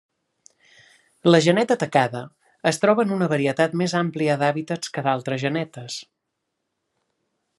La 1.33 1.39
geneta 1.47 1.77
tacada 1.83 2.21
es 2.71 2.81
troba 2.85 3.05
en 3.07 3.13
una 3.17 3.29
varietat 3.35 3.77
més 3.83 3.95
àmplia 4.01 4.37
d'hàbitats 4.43 4.93
que 4.97 5.07
d'altres 5.09 5.43
genetes. 5.47 6.01